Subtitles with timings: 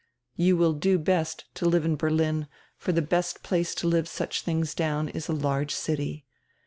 [0.35, 4.43] You will do best to live in Berlin, for die best place to live such
[4.45, 6.25] tilings down is a large city.